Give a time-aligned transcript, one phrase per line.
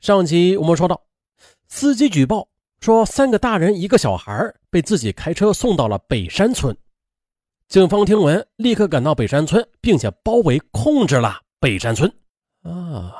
[0.00, 1.02] 上集我们说到，
[1.68, 2.48] 司机举报
[2.80, 6.76] 说三个大人一个小孩被自己开车送到了北山村。
[7.66, 12.12] 警方听闻，立刻赶到北山村，并且包围控制了北山村。
[12.62, 13.12] 啊，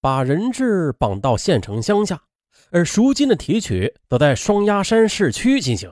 [0.00, 2.24] 把人质绑到县城乡下，
[2.70, 5.90] 而赎金的提取则在双鸭山市区进行。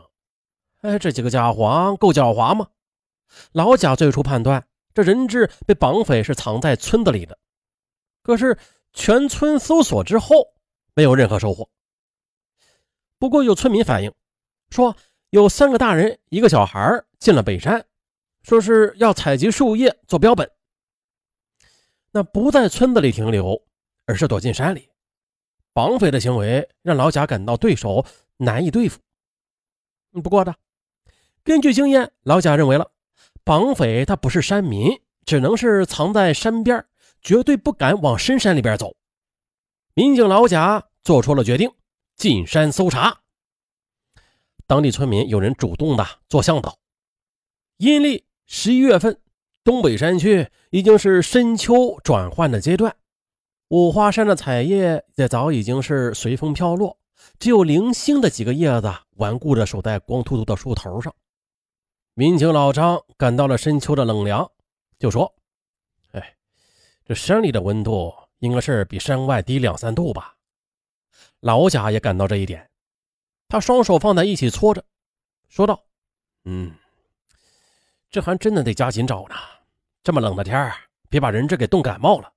[0.82, 2.68] 哎，这几个家伙够狡猾吗？
[3.52, 7.38] 老贾最初判断，这人质被绑匪是藏在村子里的。
[8.22, 8.58] 可是
[8.94, 10.54] 全村搜索之后，
[10.94, 11.68] 没有任何收获。
[13.18, 14.14] 不过有村民反映
[14.70, 14.96] 说，
[15.30, 17.84] 有三个大人一个小孩进了北山，
[18.42, 20.50] 说是要采集树叶做标本。
[22.12, 23.62] 那不在村子里停留，
[24.06, 24.88] 而是躲进山里。
[25.72, 29.00] 绑匪的行为让老贾感到对手难以对付。
[30.22, 30.54] 不过呢。
[31.42, 32.92] 根据经验，老贾认为了，
[33.44, 36.86] 绑匪他不是山民，只能是藏在山边，
[37.24, 38.94] 绝对不敢往深山里边走。
[39.94, 41.72] 民警老贾做出了决定，
[42.14, 43.22] 进山搜查。
[44.66, 46.78] 当地村民有人主动的做向导。
[47.78, 49.20] 阴历十一月份，
[49.64, 52.94] 东北山区已经是深秋转换的阶段，
[53.68, 56.98] 五花山的彩叶也早已经是随风飘落，
[57.38, 61.14] 只有零星的几个叶子顽固的守在光秃秃的树头上。
[62.14, 64.50] 民警老张感到了深秋的冷凉，
[64.98, 65.34] 就说：“，
[67.04, 70.36] 这山里的温度应该是比山外低两三度吧？”
[71.40, 72.70] 老贾也感到这一点，
[73.48, 74.84] 他双手放在一起搓着，
[75.48, 75.84] 说道
[76.44, 76.74] ：“嗯，
[78.10, 79.34] 这还真的得加紧找呢。
[80.02, 80.72] 这么冷的天
[81.08, 82.32] 别把人质给冻感冒了。”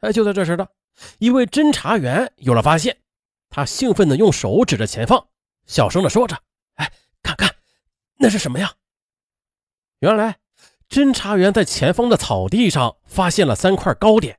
[0.00, 0.66] 哎，就在这时呢，
[1.18, 2.98] 一位侦查员有了发现，
[3.48, 5.28] 他兴奋地用手指着前方，
[5.66, 6.36] 小声地说着
[6.74, 7.54] ：“哎，看看。”
[8.18, 8.74] 那是什么呀？
[10.00, 10.38] 原来，
[10.88, 14.38] 侦查员在前方的草地上发现了三块糕点，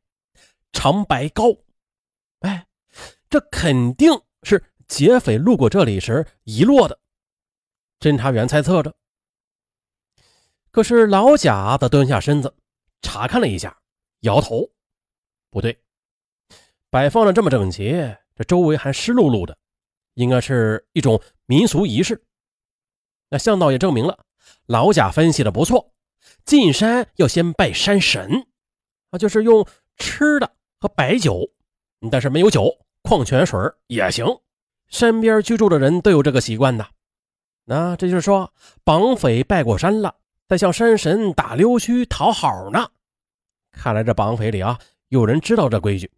[0.72, 1.46] 长白糕。
[2.40, 2.68] 哎，
[3.30, 7.00] 这肯定是劫匪路过这里时遗落的。
[8.00, 8.96] 侦查员猜测着。
[10.72, 12.54] 可是老贾则蹲下身子
[13.02, 13.78] 查看了一下，
[14.22, 14.70] 摇头
[15.50, 15.82] ：“不对，
[16.90, 17.92] 摆放的这么整齐，
[18.36, 19.58] 这周围还湿漉漉的，
[20.16, 22.22] 应该是一种民俗仪式。”
[23.32, 24.26] 那向导也证明了，
[24.68, 25.94] 老贾分析的不错。
[26.44, 28.48] 进山要先拜山神，
[29.10, 29.66] 啊，就是用
[29.98, 31.50] 吃的和白酒，
[32.12, 32.72] 但是没有酒，
[33.02, 34.26] 矿泉水也行。
[34.88, 36.88] 山边居住的人都有这个习惯的。
[37.66, 38.54] 那这就是说，
[38.84, 40.16] 绑匪拜过山了，
[40.48, 42.90] 在向山神打溜须讨好呢。
[43.72, 46.12] 看来这绑匪里啊，有人知道这规矩。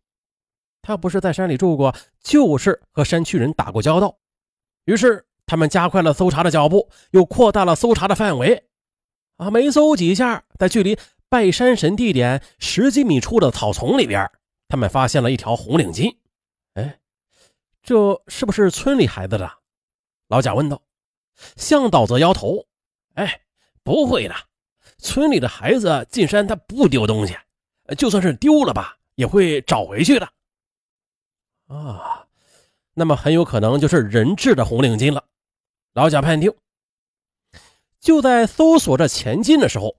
[0.81, 4.17] 他不是在山里住过，就是和山区人打过交道。
[4.85, 5.23] 于是。
[5.49, 8.66] 他们加快了搜查的脚步，又扩大了搜查的范围。
[9.37, 10.97] 啊，没搜几下，在距离
[11.29, 14.29] 拜山神地点十几米处的草丛里边，
[14.67, 16.17] 他们发现了一条红领巾。
[16.73, 16.99] 哎，
[17.81, 19.51] 这是不是村里孩子的？
[20.27, 20.81] 老贾问道。
[21.55, 22.65] 向导则摇头
[23.13, 23.41] ：“哎，
[23.83, 24.33] 不会的，
[24.97, 27.37] 村里的孩子进山他不丢东西，
[27.95, 30.27] 就算是丢了吧，也会找回去的。”
[31.69, 32.25] 啊，
[32.95, 35.23] 那么很有可能就是人质的红领巾了。
[35.93, 36.51] 老贾判定，
[37.99, 39.95] 就在搜索着前进的时候，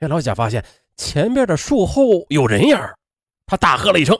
[0.00, 0.64] 哎，老贾发现
[0.96, 2.76] 前边的树后有人影
[3.46, 4.16] 他大喝了一声：“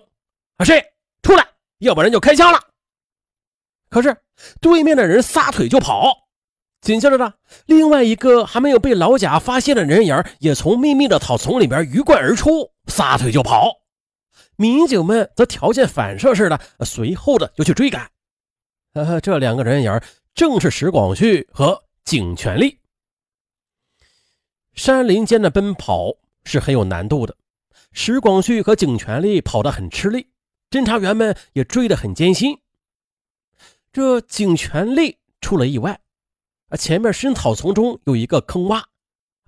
[0.59, 0.83] 啊，谁
[1.23, 1.47] 出来？
[1.79, 2.59] 要不然就开枪了！”
[3.91, 4.17] 可是
[4.61, 6.29] 对面的人撒腿就跑，
[6.81, 7.35] 紧接着呢，
[7.67, 13.81] 另外一个还没有被老贾发现的人影也从密密的草丛里边鱼贯而出，撒腿就跑。
[14.57, 18.11] 民警们则条件反射似的随后的就去追赶。
[18.95, 20.01] 呃，这两个人影
[20.35, 22.80] 正是石广旭和景全力。
[24.75, 27.37] 山林间的奔跑是很有难度的，
[27.93, 30.29] 石广旭和景全力跑得很吃力，
[30.71, 32.59] 侦查员们也追得很艰辛。
[33.93, 36.01] 这景全力出了意外，
[36.69, 38.85] 啊，前面深草丛中有一个坑洼，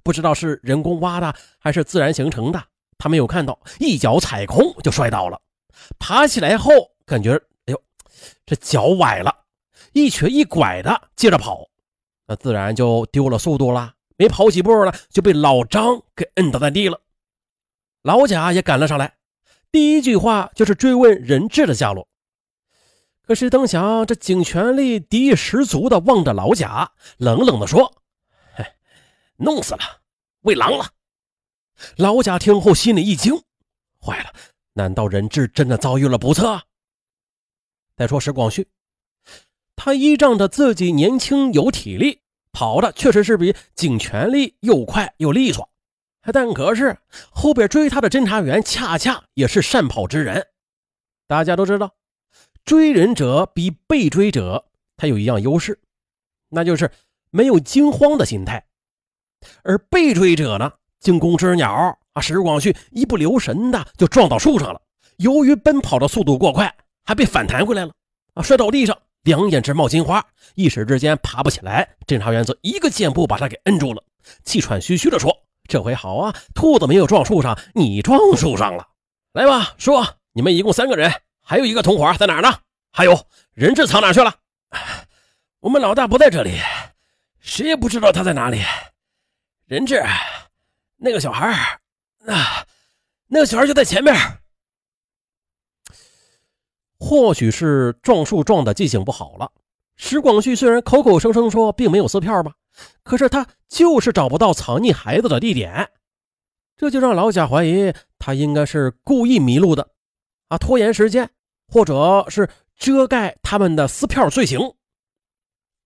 [0.02, 2.62] 不知道是人工挖的还是自然形成的，
[2.98, 5.40] 他没有看到，一脚踩空就摔倒了。
[5.98, 6.70] 爬起来后，
[7.06, 7.34] 感觉
[7.66, 7.82] 哎呦，
[8.44, 9.44] 这脚崴了。
[9.92, 11.68] 一瘸一拐的接着跑，
[12.26, 13.94] 那自然就丢了速度了。
[14.22, 17.00] 没跑几步呢，就被老张给摁倒在地了。
[18.02, 19.16] 老贾也赶了上来，
[19.72, 22.06] 第一句话就是追问人质的下落。
[23.22, 27.92] 可是邓想，这警全力敌意十足的望着老贾，冷冷的说
[28.54, 28.64] ：“嘿，
[29.38, 29.80] 弄死了，
[30.42, 30.86] 喂狼了。”
[31.98, 33.34] 老贾听后心里一惊，
[34.00, 34.32] 坏了，
[34.74, 36.62] 难道人质真的遭遇了不测？
[37.96, 38.68] 再说石广旭。
[39.74, 42.21] 他依仗着自己年轻有体力，
[42.52, 45.68] 跑的确实是比景全力又快又利索。
[46.32, 46.96] 但可是
[47.30, 50.46] 后边追他的侦查员恰恰也是善跑之人。
[51.26, 51.94] 大家都知道，
[52.64, 54.66] 追人者比被追者
[54.96, 55.80] 他有一样优势，
[56.50, 56.90] 那就是
[57.30, 58.64] 没有惊慌的心态。
[59.64, 64.80] 而被追者呢，惊弓之鸟啊，石广旭一不留神的就撞到树上了。
[65.16, 66.72] 由于奔跑的速度过快，
[67.04, 67.92] 还被反弹回来了
[68.34, 70.24] 啊，摔到地上，两眼直冒金花，
[70.54, 71.88] 一时之间爬不起来。
[72.06, 74.02] 侦查员则一个箭步把他给摁住了，
[74.44, 75.36] 气喘吁吁地说
[75.68, 78.88] ：“这回好啊，兔子没有撞树上，你撞树上了。
[79.32, 82.52] 来吧，说，你们一共三个人，还有一个同伙在哪儿呢？
[82.90, 84.34] 还有人质藏哪去了？
[85.60, 86.58] 我们老大不在这里，
[87.40, 88.60] 谁也不知道他在哪里。
[89.66, 90.02] 人质，
[90.96, 91.80] 那个小孩
[92.18, 92.34] 那
[93.28, 94.14] 那个小孩就在前面。”
[97.04, 99.50] 或许是撞树撞的记性不好了，
[99.96, 102.54] 石广旭虽然口口声声说并没有撕票吧，
[103.02, 105.90] 可是他就是找不到藏匿孩子的地点，
[106.76, 109.90] 这就让老贾怀疑他应该是故意迷路的，
[110.46, 111.28] 啊，拖延时间，
[111.66, 114.60] 或者是遮盖他们的撕票罪行。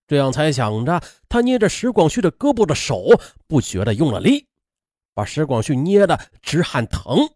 [0.05, 4.45] 这样猜想着，他捏着石广旭的胳膊的手不觉得用了力，
[5.15, 7.27] 把石广旭捏得直喊疼。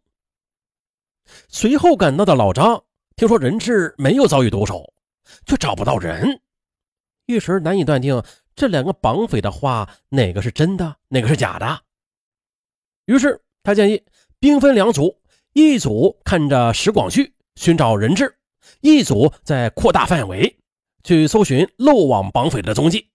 [1.48, 2.84] 随后赶到的老张。
[3.22, 4.96] 听说人质没有遭遇毒手，
[5.46, 6.42] 却找不到人，
[7.28, 8.24] 一时难以断定
[8.56, 11.84] 这两个绑匪的话哪个是真的，哪个是假的。
[13.06, 14.04] 于是他建议
[14.40, 15.22] 兵分两组，
[15.54, 18.36] 一组看着石广旭寻找人质，
[18.80, 20.58] 一组在扩大范围
[21.04, 23.12] 去搜寻漏网绑匪的踪迹。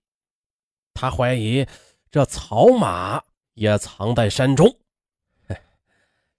[0.94, 1.66] 他怀疑
[2.12, 3.20] 这草马
[3.54, 4.72] 也藏在山中，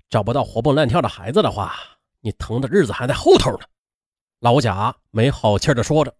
[0.09, 1.96] 找不到活蹦乱跳的孩子的话。
[2.27, 3.59] 你疼的日子还在后头呢，
[4.39, 6.13] 老贾没好气的说着。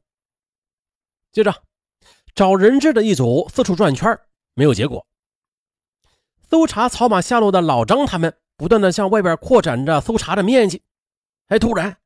[1.33, 1.53] 接着，
[2.33, 4.17] 找人质的一组四处转圈，
[4.53, 5.05] 没有结果。
[6.49, 10.81] 搜查草马下落的老张他们不断的向外边扩展着搜查的面积。
[11.47, 11.97] 哎，突然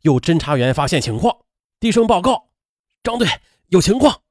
[0.00, 1.44] 有侦查员发现情况，
[1.78, 2.48] 低声报告
[3.04, 3.28] ：“张队
[3.66, 4.22] 有情况。”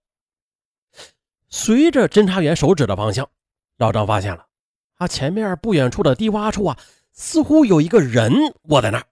[1.49, 3.29] 随着侦查员手指的方向，
[3.77, 4.47] 老张发现了
[4.95, 6.79] 啊，前面不远处的低洼处啊，
[7.13, 8.33] 似乎有一个人
[8.63, 9.05] 卧在那儿。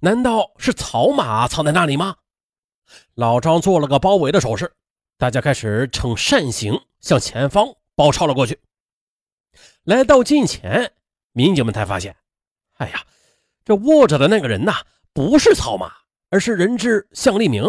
[0.00, 2.16] 难道是草马藏在那里吗？
[3.14, 4.72] 老张做了个包围的手势，
[5.18, 8.60] 大家开始呈扇形向前方包抄了过去。
[9.84, 10.92] 来到近前，
[11.32, 12.16] 民警们才发现，
[12.74, 13.04] 哎呀，
[13.64, 14.82] 这卧着的那个人呐，
[15.12, 15.92] 不是草马，
[16.30, 17.64] 而是人质向立明。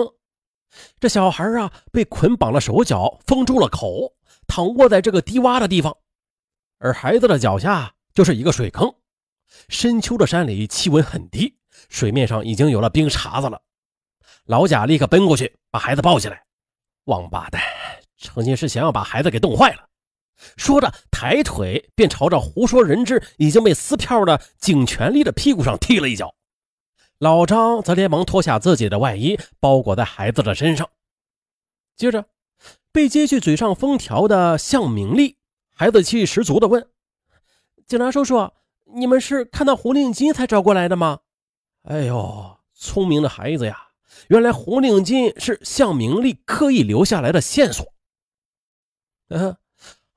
[0.99, 4.15] 这小孩啊，被捆绑了手脚，封住了口，
[4.47, 5.97] 躺卧在这个低洼的地方，
[6.77, 8.93] 而孩子的脚下就是一个水坑。
[9.69, 11.56] 深秋的山里气温很低，
[11.89, 13.61] 水面上已经有了冰碴子了。
[14.45, 16.43] 老贾立刻奔过去，把孩子抱起来。
[17.05, 17.61] 王八蛋，
[18.17, 19.87] 成心是想要把孩子给冻坏了。
[20.55, 26.35] 说着，抬腿便朝着胡说人质已经被撕票的景全力的屁股上踢了一脚。
[27.17, 30.89] 老张则连忙脱下自己的外衣，包裹在孩子的身上。
[31.95, 32.25] 接着，
[32.91, 35.37] 被揭去嘴上封条的向明丽，
[35.73, 36.87] 孩子气十足地问
[37.87, 38.51] ：“警察叔叔。”
[38.95, 41.19] 你们是看到红领巾才找过来的吗？
[41.87, 43.87] 哎呦，聪明的孩子呀！
[44.27, 47.93] 原来红领巾是向明丽刻意留下来的线索。
[49.29, 49.55] 嗯，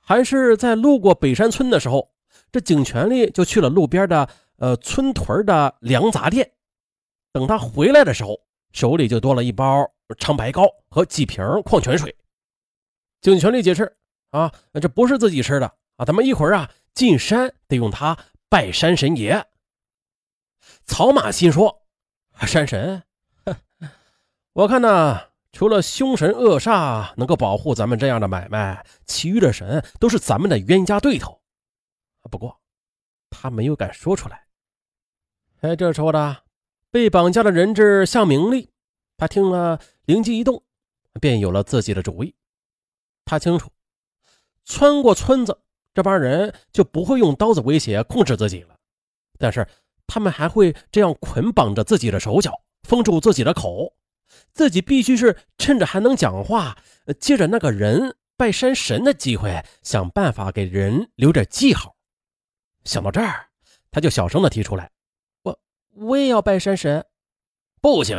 [0.00, 2.11] 还是在路过北山村的时候，
[2.50, 6.50] 这景全力就去了路边的呃村屯的粮杂店。
[7.32, 8.40] 等他回来的时候，
[8.73, 12.12] 手里就多了一包长白膏和几瓶矿泉水。
[13.21, 13.97] 景全力解释
[14.30, 14.52] 啊，
[14.83, 18.18] 这不是自己吃的啊，咱们一会儿啊进山得用它。
[18.49, 19.47] 拜山神爷，
[20.90, 21.85] 草马心说
[22.49, 23.04] ：“山神，
[24.52, 31.40] 我看呢，除了凶神恶煞能够保护咱们这样的买卖，其余的神都是咱们的冤家对头。
[32.28, 32.61] 不过，
[33.30, 34.49] 他没有敢说出来。”
[35.62, 36.42] 哎，这时候的
[36.90, 38.73] 被绑架的人质向明丽，
[39.16, 40.61] 他听了灵机一动，
[41.20, 42.35] 便有了自己的主意。
[43.25, 43.70] 他清楚，
[44.64, 45.56] 穿过村子。
[45.94, 48.76] 这帮人就不会用刀子威胁控制自己了，
[49.38, 49.66] 但是
[50.11, 52.52] 他们还会这样捆绑着自己的手脚，
[52.83, 53.95] 封住自己的口。
[54.52, 56.76] 自己必须是趁着还能讲话，
[57.21, 61.95] 借着那个人拜山神的机会，想办法给人留点记号。
[62.85, 63.47] 想到这儿，
[63.93, 64.90] 他就小声的提出来
[65.43, 65.59] ：“我
[65.95, 67.07] 我也要拜山神。”
[67.81, 68.19] 不行！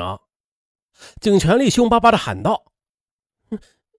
[1.20, 2.72] 景全力凶巴巴的喊道：“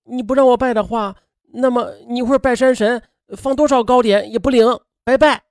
[0.04, 1.16] 你不让我拜的话，
[1.52, 3.02] 那么你一会儿拜山神。”
[3.34, 4.66] 放多少糕点也不灵，
[5.04, 5.44] 拜拜。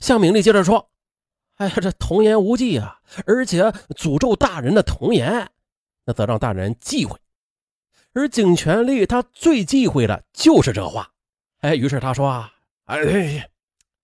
[0.00, 0.90] 向明丽接着说
[1.56, 3.00] ：“哎呀，这童言无忌啊！
[3.26, 3.62] 而且
[3.96, 5.50] 诅咒大人的童言，
[6.04, 7.18] 那则让大人忌讳。
[8.12, 11.12] 而景全力他最忌讳的就是这话。
[11.60, 12.52] 哎，于是他说：‘啊，
[12.84, 13.50] 哎，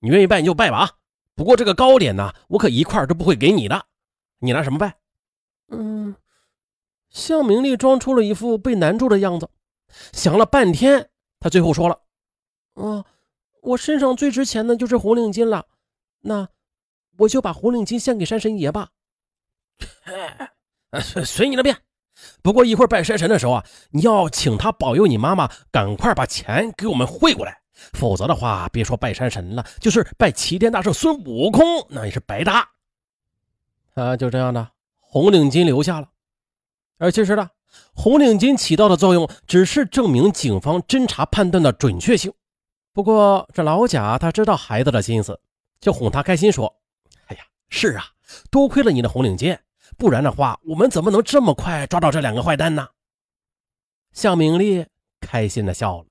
[0.01, 0.91] 你愿意拜你就拜吧。
[1.35, 3.87] 不过这个糕点呢，我可一块都不会给你的，
[4.39, 4.97] 你拿什么拜？
[5.69, 6.15] 嗯，
[7.11, 9.49] 向明丽装出了一副被难住的样子，
[10.13, 12.01] 想了半天，他最后说了
[12.77, 13.05] ：“啊，
[13.63, 15.67] 我身上最值钱的就是红领巾了，
[16.21, 16.49] 那
[17.19, 18.91] 我就把红领巾献给山神爷吧。
[21.03, 21.77] ”随随你的便。
[22.43, 27.63] 不过一会儿拜山神的时候啊，你要请他保佑你妈妈赶快把钱给我们汇过来，
[27.95, 32.69] 否则的话，别说拜山神了，就是拜齐天大圣孙悟空，那也是白搭。
[33.95, 34.69] 啊，就这样的，
[35.01, 36.09] 红领巾留下了。
[36.99, 37.49] 而其实呢，
[37.95, 42.33] 红领巾起到的作用只是证明警方侦查判断的准确性。
[42.93, 45.41] 不过这老贾他知道孩子的心思，
[45.81, 46.77] 就哄他开心说：“，
[47.73, 48.05] 是啊，
[48.51, 49.59] 多亏了你的红领巾。”
[49.99, 52.89] 不然的话，我们怎么能这么快抓到这两个坏蛋呢？
[54.13, 54.87] 向明丽
[55.21, 56.07] 开心的笑了。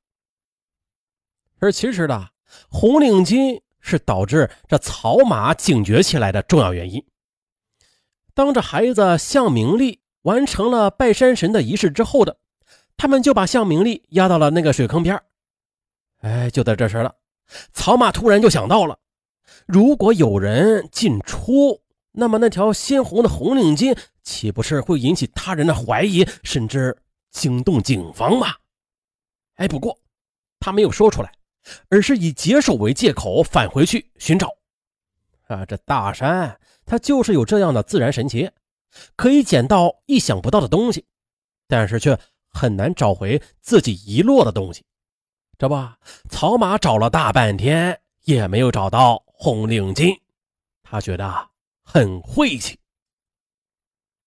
[1.59, 2.29] 而其实呢，
[2.69, 7.05] 红领巾是导致这草马警觉起来的重要原因。
[8.33, 12.37] 当这孩子向明丽完成了拜山神的仪式之后的，
[12.95, 15.21] 他们就把向明丽压到了那个水坑边
[16.21, 17.15] 哎，就在这时了，
[17.73, 18.97] 草马突然就想到了，
[19.71, 21.81] 如果有人进出。
[22.13, 26.97] 那么那条鲜红的红领巾岂不是会引起他人的怀疑，甚至
[27.31, 28.47] 惊动警方吗？
[29.55, 29.97] 哎，不过
[30.59, 31.31] 他没有说出来，
[31.87, 34.49] 而是以解手为借口返回去寻找。
[35.47, 38.51] 啊，这大山它就是有这样的自然神奇，
[39.15, 41.05] 可以捡到意想不到的东西，
[41.69, 44.83] 但是却很难找回自己遗落的东西。
[45.57, 45.75] 这不，
[46.29, 50.15] 草马找了大半天也没有找到红领巾，
[50.83, 51.49] 他觉得。
[51.83, 52.77] 很晦气。